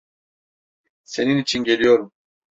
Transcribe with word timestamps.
Senin 1.03 1.37
için 1.37 1.63
geliyorum. 1.63 2.11